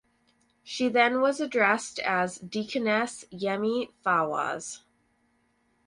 [0.63, 4.79] She then was addressed as Deaconess Yemi Fawaz.